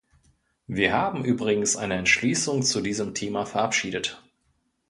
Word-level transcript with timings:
Wir 0.65 0.93
haben 0.93 1.23
übrigens 1.23 1.75
eine 1.77 1.93
Entschließung 1.93 2.63
zu 2.63 2.81
diesem 2.81 3.13
Thema 3.13 3.45
verabschiedet. 3.45 4.19